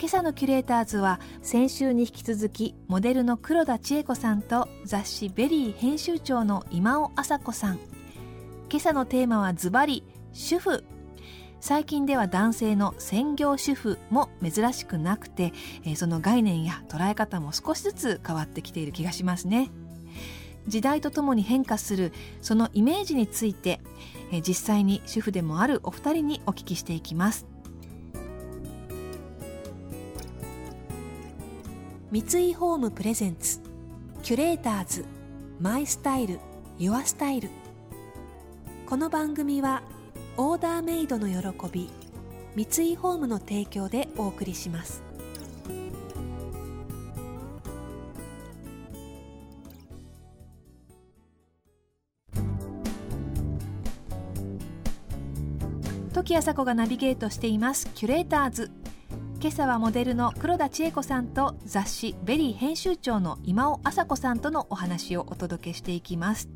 [0.00, 7.80] 今朝のキュレーターズは先週に引き続きモデルの黒田知永子さんと雑誌 VERY 編集長の今尾朝子さん。
[8.70, 10.84] 今朝のテーマはズバリ主婦。
[11.60, 15.52] 最近では男性の専業主婦も珍しくなくて、
[15.96, 19.68] その概念や捉え方も少しずつ変わってきている気がしますね。
[20.68, 23.80] 時代とともに変化するそのイメージについて、
[24.46, 27.46] 実際に主婦でもあるお二人にお聞きしていきます。
[32.10, 33.60] 三井ホームプレゼンツ。
[34.22, 35.04] キュレーターズ。
[35.60, 36.40] マイスタイル。
[36.78, 37.50] ユアスタイル。
[38.86, 39.82] この番組は
[40.38, 41.90] オーダーメイドの喜び。
[42.56, 45.02] 三井ホームの提供でお送りします。
[56.14, 57.86] 時あさこがナビゲートしています。
[57.94, 58.77] キュレーターズ。
[59.40, 66.48] 今朝はモデルの黒田知永子さんと雑誌「VERY」編集長の今尾朝子さんとのお話をお届けしていきます。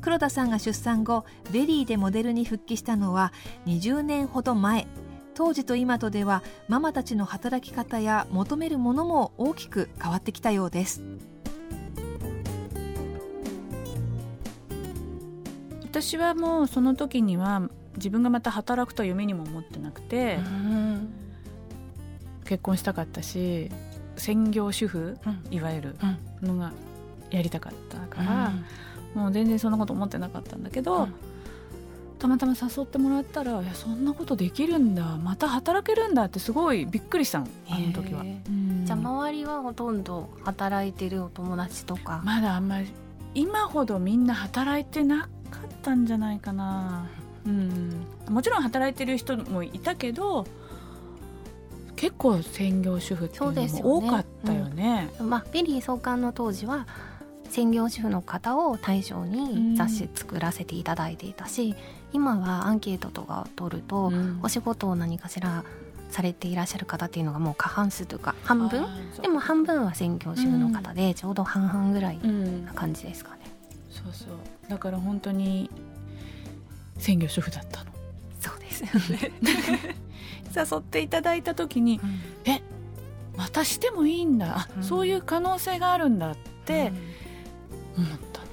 [0.00, 3.32] 黒田さんが出産後 VERY でモデルに復帰したのは
[3.66, 4.86] 20年ほど前。
[5.34, 11.02] 当時と今とではママたちの働き方や求めるものも大きく変わってきたようです。
[15.82, 21.27] 私はもうその時には自分がまた働くと夢にも思ってなくて、うん
[22.48, 23.70] 結婚したかったし
[24.16, 25.96] 専業主婦、うん、いわゆる
[26.40, 26.72] のが
[27.30, 28.52] やりたかったから、
[29.14, 31.14] うん、もう全然そんなこと思ってなかったんだけど、うん、
[32.18, 38.24] たまたま誘ってもらったら「いやそんなことできるんだまた働けるんだ」ってすごいびっくりしたのあの時は。
[38.84, 42.22] じゃあ周りはほとんど働いてるお友達とか？
[42.24, 42.90] まだあんまり
[43.34, 45.28] 今ほどみんな働いてなかっ
[45.82, 47.06] たんじゃないかな。
[47.46, 50.46] うん、もちろん働いてる人もいたけど
[51.98, 55.10] 結構専業主婦っていうのも多かったよね。
[55.18, 56.86] うん、まあ、 VERY 創刊の当時は
[57.50, 61.76] 専業主婦の方を対象に雑誌作らせていただいていたし、うん、
[62.12, 65.64] 今はアンケートとかを取ると、うん、お仕事を何かしら
[66.10, 68.86] されていらっしゃる方っていうのがもう過半数というか半分？
[69.20, 72.18] でも半分は専業主婦の方でちょうど半々ぐらい
[72.64, 73.38] な感じですかね。
[73.90, 74.28] そうそう。
[74.68, 75.68] だから本当に
[76.96, 77.84] 専業主婦だった
[78.78, 79.32] ですよね。
[80.56, 82.62] 誘っていただいた時に、うん、え
[83.36, 86.92] またしてもいいんだ、うん、そういう可能性があるんだって
[87.96, 88.48] 思ったの、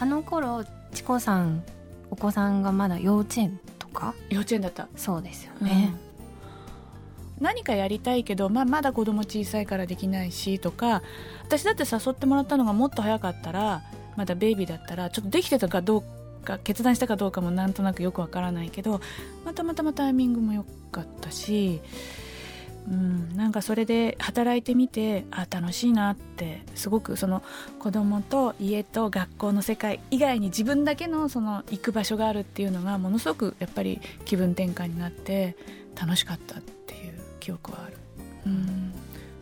[0.00, 1.62] あの頃チコさん
[2.10, 4.14] お子さんがまだ幼稚園とか？
[4.30, 4.88] 幼稚園だった。
[4.96, 5.94] そうですよね、
[7.38, 11.02] うん、何かやりたいけど、まあ、まだ子供小さいからできないしとか
[11.42, 13.82] 私だって誘ってもらったのがもっと早かったら
[14.16, 16.04] まだベイビーだったらちょっとできてたかどう
[16.40, 19.00] か決断したかどうかもなんとなくよくわからないけど、
[19.44, 21.80] まあ、たまたまタイミングも良かったし、
[22.88, 27.42] うん、なんかそれで働いてみてあ楽しいなってすごくその
[27.78, 35.56] 子供と家と学校の世界以外に自分だけのその行く場所があるっていうのがものすごくやっぱり気分転換になって
[36.00, 37.96] 楽しかったっていう記憶はある。
[38.46, 38.92] うん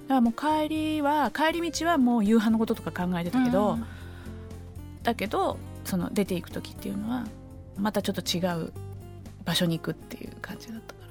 [0.09, 3.87] だからもう帰りは帰り道はもう夕飯のこととか考えてたけど、うん、
[5.03, 5.59] だけど
[5.89, 7.25] その出ていく時っていうのは
[7.79, 8.75] またちょっと違う
[9.47, 11.09] 場所に行くっていう感じだったから。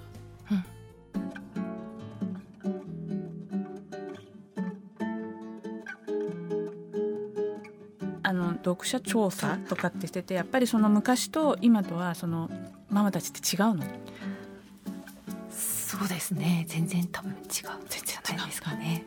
[8.21, 12.51] あの読者調査とかってしててやっぱりその昔と今とはその
[12.89, 13.83] ママたちって違うの？
[15.49, 16.65] そうですね。
[16.68, 17.39] 全然多分違う。
[17.89, 18.44] 全然違う。
[18.44, 19.06] んですかね。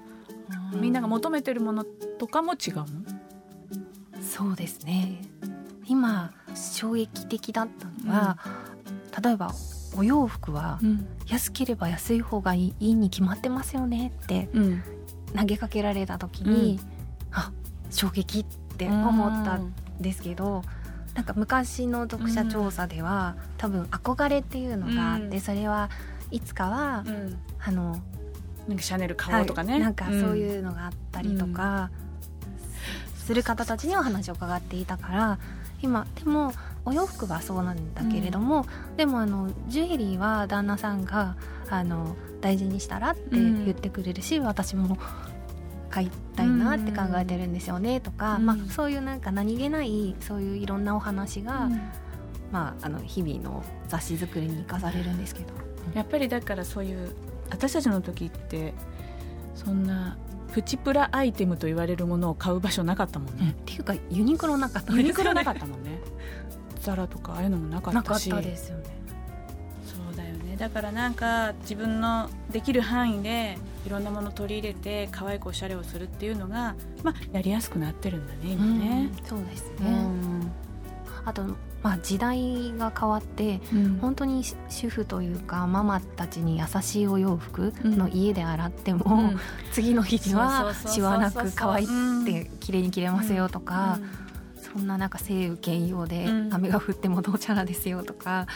[0.74, 2.86] みんなが求めてるものとかも違うの？
[4.22, 5.20] そうですね
[5.90, 8.38] 今衝撃的だったのは、
[9.16, 9.52] うん、例えば
[9.96, 10.78] お洋服は
[11.26, 14.48] 安ければ安い方がいいに決まってますよねって
[15.36, 16.78] 投げかけられた時に、
[17.32, 17.52] うん、あ
[17.90, 18.44] 衝撃っ
[18.76, 25.90] て思ったんですけど、うん、なんか昔の読者調査では、うん、多分憧れっていうのがあって、それは
[26.30, 27.04] いつかは、
[27.58, 28.00] あの
[28.68, 31.90] なんかシャネル買おうとかね、はい、なんかそういうのがあったりとか、
[33.16, 35.38] する方たちにお話を伺っていたから
[35.82, 36.52] 今でも
[36.84, 41.36] お洋服はそうなんだけれども、うん、でもあのジュエリーは旦那さんが
[41.68, 44.98] あの大事にしたらって言ってくれるし、うん、私も
[45.90, 51.68] 買いたいなって考えてるんですよねとか、うん、まあ、そういうなんか何気ないそういういろんなお話が、
[52.52, 55.70] まあ、あの日々の雑誌作りに生かされるんですけど。
[55.94, 57.14] やっぱりだからそういう
[57.50, 58.74] 私たちの時って
[59.54, 60.16] そんな
[60.52, 66.00] プチプラアイテムと言われるものを買う場所なかったもんね、うん、っていうかユニクロなかった、ね、ユニクロなかったもんね。
[66.80, 68.30] ザラとかああいうのもなかったし。
[68.30, 68.84] なかったですよね。
[69.84, 70.56] そうだよね。
[70.56, 80.06] だからなんか自分のできる範囲でいろんなもの取り入れて可愛くおしゃれをするっていうのが、まあ、やりやすくなってるんだね今ね、うん、そうですね、
[81.24, 81.42] あと
[81.82, 89.40] まあ、時代が変わって、うん、本当に主婦というかママたちに優しいお洋服の家で洗っても、うん、
[89.72, 93.98] 次の日にはしわなく可愛くて綺麗に着れますよとか、
[94.60, 98.46] そんななんか晴雨兼用で雨が降ってもどうちゃらですよとか。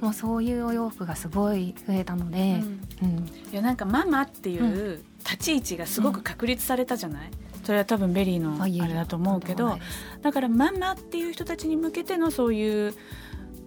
[0.00, 2.62] もうそういうお洋服がすごい増えたので、
[3.02, 3.28] うん。
[3.52, 7.30] いやなんかママっていう立ち位置がすごく確立されたじゃない、
[7.68, 9.78] それは多分 VERY のあれだと思うけど
[10.22, 12.94] だからママっていう人たちに向けてのそういう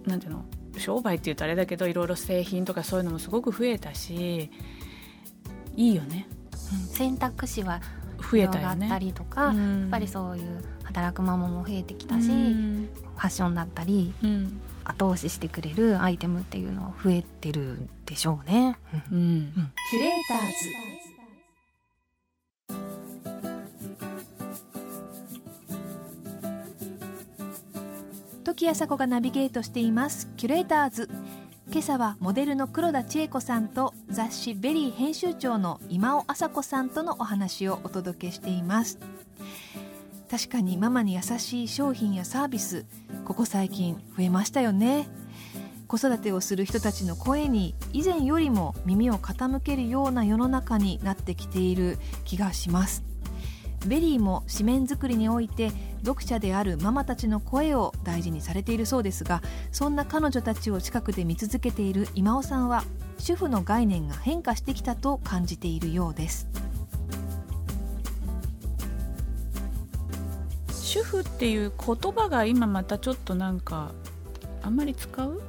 [0.06, 0.44] なんていうの
[0.76, 4.50] 商売っていうとあれだけどいろいろ製品とかそういうのもすごく増えたし
[5.76, 6.26] いいよね、
[6.72, 7.80] うん、選択肢は
[8.28, 8.86] 増えたよね。
[8.86, 18.78] ったりとか、うん、やっぱりそういう働くママも増えてきたし、うん、ファッションだったり、うん、後押ししてくれるアイテムっていうのは増えてるんでしょうね。
[19.12, 19.52] うん、うん、
[19.92, 21.01] キュレーターズ
[28.42, 30.28] 時あさこがナビゲートしています。
[30.36, 31.08] キュレーターズ。
[31.70, 38.98] 今朝はモデルの黒田知永子さんと雑誌 VERY 編集長の今尾朝子さんとのお話をお届けしています。
[40.28, 42.84] 確かにママに優しい商品やサービス
[43.24, 45.08] ここ最近増えましたよね。
[45.86, 53.11] 子育てをする人たちの声に以前よりも耳を傾けるような世の中になってきている気がします。
[53.86, 55.72] VERY も誌面作りにおいて
[56.04, 62.84] 読者であるママたちの声を大事にされているそうですがそんな彼女たちを近くで見続けている今尾さんは
[63.18, 66.48] 主婦の概念が変化してきたと感じているようです。
[70.72, 73.92] 主婦っていう言葉が今またちょっとなんか
[74.60, 75.40] あんまり使う？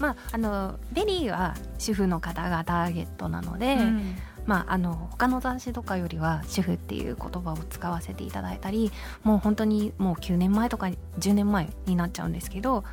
[0.00, 8.92] まあ、あの VERY は主婦の方がターゲットなので、うんまあ、あの他の雑誌とかよりは主婦っていう言葉を使わせていただいたり
[9.24, 10.86] もう本当にもう9年前とか
[11.18, 12.84] 10年前になっちゃうんですけど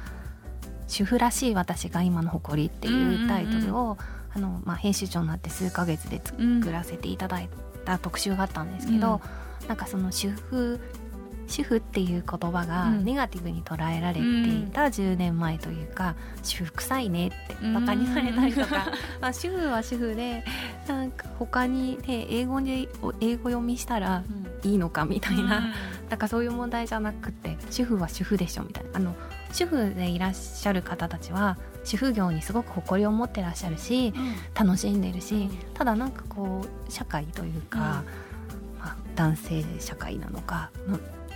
[0.87, 3.97] 「主婦らしい私が今の誇り」っていうタイトルを、
[4.35, 7.49] あのまあ、編集長になって数ヶ月で作らせていただい
[7.85, 9.21] た特集があったんですけど、
[9.61, 10.79] うん、なんかその主婦
[11.53, 18.91] 主婦っていう言葉がネガティブに捉えられていた10年前というか、うん、主婦臭いねってバカにされたりとか、
[19.21, 20.43] まあ、主婦は主婦で
[20.87, 22.89] なんか他に、ね、英語で
[23.21, 24.23] 英語読みしたら
[24.63, 25.49] いいのかみたいな、うん、
[26.09, 28.89] なんかそういう問題じゃなくて主婦は主婦でしょみたいな。
[28.95, 29.13] あの
[29.51, 38.03] 主婦でいらっしゃる方たちは主婦業にすごく誇りを持ってらっしゃるし、うん、楽しんでるし、ただなんかこう社会というか、ま
[38.81, 40.71] あ、男性社会なのか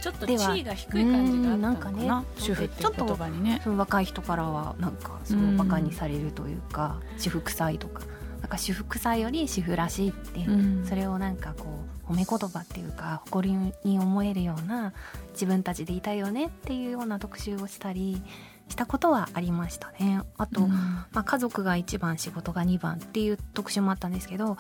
[0.01, 3.61] ちょっと地位が低い感じがあったのかな主婦っていう言葉にね。
[3.65, 8.03] 若い人からはなんかそうバカにされるというか、主婦臭いとか
[8.41, 10.45] なんか主婦臭いより主婦らしいって、
[10.87, 11.66] それをなんかこ
[12.07, 14.94] う褒め言葉っていうか誇りに思えるような
[15.31, 18.21] 自分たちでいたよねっていうような特集をしたり
[18.69, 20.21] したことはありましたね。
[20.37, 24.57] あと、うん、まあ、家族が1番仕事が2番っていう特集もあったんですけど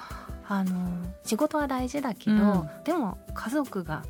[0.47, 0.89] あの
[1.23, 4.03] 仕事は大事だけど、うん、でも家族が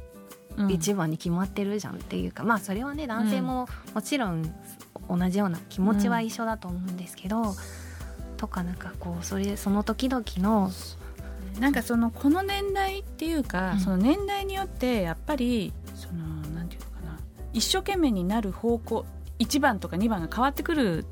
[0.70, 4.44] 一番に決まってるじゃんっていうか、うん、まあそれはね男性ももちろん
[5.10, 7.56] 同じような気持ちは一緒だと思うんですけど、うん、
[8.38, 10.72] とかなんかこうそれその時々の
[11.60, 16.24] なんかそのこの年代っていうか、うん、その年代によってやっぱりその
[16.56, 17.20] なんていうのかな
[17.54, 19.06] 一生懸命になる方向
[19.40, 21.06] 1番とか2番が変わってくる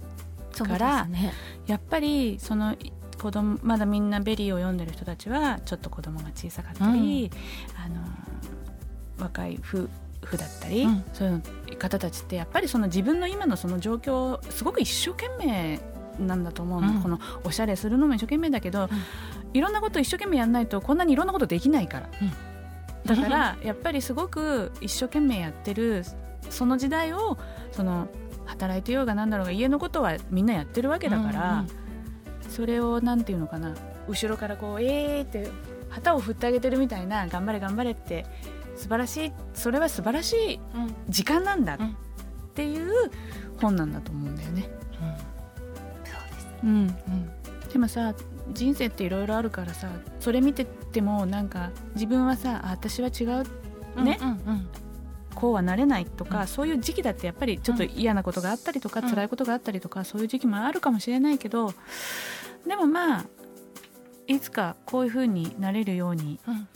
[0.57, 1.33] から、ね、
[1.67, 2.75] やっぱりその
[3.21, 8.01] 子供まだみんな VERY を読んでる人たちはちょっと子供が小さかったり、うん、あの
[9.19, 9.87] 若い夫
[10.23, 11.29] 婦だったり、うん、そう
[11.69, 15.79] いう方たちってやっぱりその自分の今のその状況すごく一生懸命
[16.19, 18.49] なんだと思うの、うん、このおしゃれするのも一生懸命。
[18.49, 18.89] だけど、うん、
[19.53, 22.09] いろんなこと一生懸命やらないとこんなにいろんなことできないから、
[23.05, 26.03] だからやっぱりすごく一生懸命やってる
[26.49, 27.37] その時代を
[27.71, 28.07] その
[28.45, 31.67] 働いてようがなんだろうが家のことはみんなやってるわけだから、うんうん、
[32.49, 33.75] それをなんていうのかな。
[34.07, 35.49] 後ろからこうえーって
[35.89, 38.25] 旗を振ってあげてるみたいな頑張れ頑張れって
[38.75, 40.59] 素晴らしいそれは素晴らしい
[41.09, 41.77] 時間なんだっ
[42.53, 43.11] ていう
[43.57, 44.69] 本なんだと思うんだよね。
[45.01, 46.47] うん、そうです。
[46.63, 46.73] うん、う
[47.67, 47.69] ん。
[47.71, 48.13] でもさ
[48.53, 49.89] 人生っていろいろあるからさ
[50.19, 54.19] それ見ててもなんか自分はさあ私は違うね？
[54.21, 54.67] うんうん
[55.33, 56.47] こうはなれないとか、うん。
[56.47, 59.09] そういう時期だってやっぱりちょっと嫌なことがあったりとか、うん。
[59.09, 61.73] 辛いことがあったりとかそういう時期もあるかもしれないけど
[62.65, 63.25] でもまあ
[64.27, 66.67] いつかこういう風になれるようにうん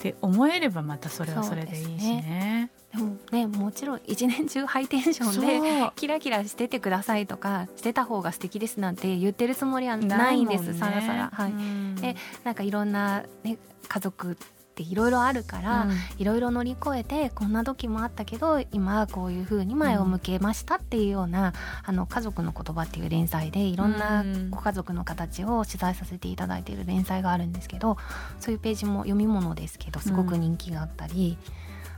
[0.00, 2.70] って思えればまたそれはそれでいいしね。
[2.90, 10.78] でもねもちろん一年中ハイテンションでキラキラしててくださいとかしてた方が素敵ですなんて言ってるつもりはないんですもね。
[10.78, 11.30] さらさら。
[11.32, 11.52] はい。
[11.52, 11.94] うん。
[11.96, 14.38] でなんかいろんな、ね、家族
[14.80, 15.90] っていろいろあるから、うん。
[16.18, 21.52] いろいろ乗り越えてこんな時もあったけど今はこういう風に前を向けましたっていうような
[21.84, 24.50] 「あの家族の言葉」っていう連載でいろんなうん。
[24.50, 27.96] ご家族の形を取材させていただいている連載があるんですけど
[28.38, 31.38] そういうページも読み物ですけどすごく人気があったり、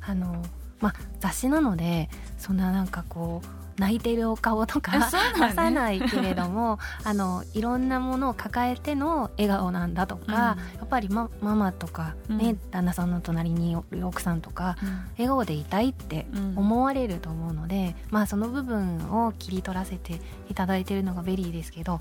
[0.07, 0.43] あの
[0.81, 4.93] まあ、雑誌なのでそんななんかこう泣いてるお顔とか
[5.35, 10.35] 出さないけれども あのいろんなものを抱えての笑顔なんだとか、うん。
[10.35, 12.71] やっぱりマママとか、ねうん。
[12.71, 14.77] 旦那さんの隣にいる奥さんとか
[15.13, 16.59] 笑顔でいたいってうん。
[16.59, 21.99] 思われると思うので、まあその部分を切り取らせていただいてるのが VERY ですけど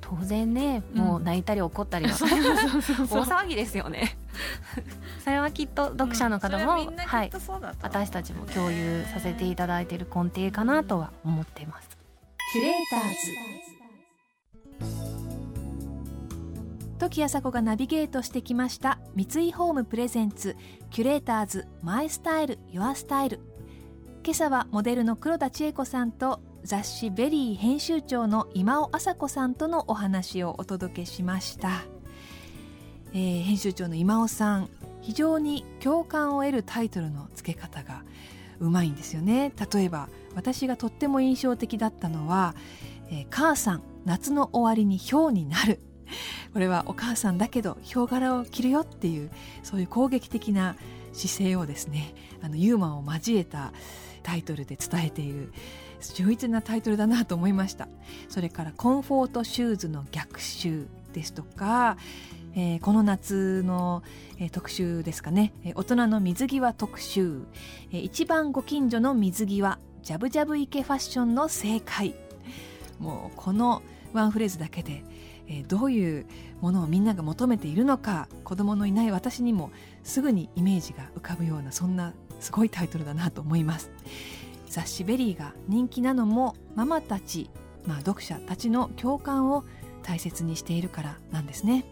[0.00, 2.26] 当然ねもう泣いたり怒ったりは、 大
[3.24, 4.16] 騒ぎですよね。
[5.22, 6.90] それはきっと読者の方も、う。
[6.90, 7.30] んはい。
[7.82, 11.88] 私たちも共有させていただいている根底かなとは思っています。
[12.52, 13.16] キュレーターズ。
[16.98, 20.54] 時あさこがナビゲートしてきました三井ホーム presents
[20.90, 23.40] キュレーターズ my style your style。
[24.22, 31.84] 今朝はモデルの黒田知永子さんと雑誌 VERY 編集長の今尾朝子さんとのお話をお届けしました、
[33.14, 34.68] えー編集長の今尾さん
[35.00, 38.04] 非常に共感を得るタイトルの付け方が
[38.58, 39.52] うまいんですよね。
[39.72, 42.54] 例えば私がとっても印象的だったのは
[43.10, 45.80] 「えー母さん夏の終わりに豹になる」
[46.52, 49.30] これはお母さんだけどヒョウ柄を着るよっていう
[49.62, 50.76] そういう攻撃的な
[51.12, 53.72] 姿勢をですねあのユーモアを交えた
[54.22, 55.52] タイトルで伝えている
[56.00, 57.88] 秀逸なタイトルだなと思いました。
[58.28, 61.96] それからコンフォートシューズの逆襲ですとか、
[62.54, 64.02] えーこの夏の、
[64.38, 67.42] えー特集ですかね、えー大人の水際特集、
[67.92, 72.14] えー一番ご近所の水際ジャブジャブ池ファッションの正解。
[72.98, 75.04] もうこのワンフレーズだけで、
[75.46, 76.26] えーどういう
[76.60, 79.70] ものをみんなが求めているのか子供のいない私にも
[80.04, 83.90] すぐにイメージが浮かぶようなそんなすごいタイトルだなと思います。
[84.68, 87.50] 雑誌 VERY が人気なのもママたち、
[87.86, 89.64] まあ、読者たちの共感を
[90.02, 91.84] 大切にしているからなんですね。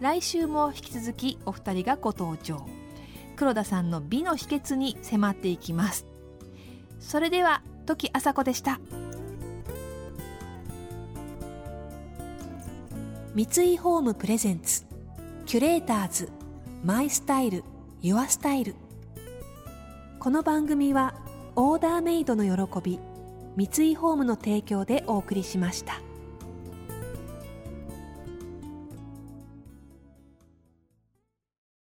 [0.00, 2.66] 来週も引き続きお二人がご登場。
[3.36, 6.06] 黒田さんの美の秘訣に迫っていきます。
[6.98, 8.80] それでは時あさこでした。
[13.34, 13.42] 三
[13.74, 14.86] 井ホームプレゼンツ
[15.44, 16.30] キュレーターズ
[16.82, 17.62] マイスタイル
[18.00, 18.74] ユアスタイル。
[20.18, 21.14] この番組は
[21.56, 22.98] オーダーメイドの喜び
[23.56, 26.00] 三井ホームの提供でお送りしました。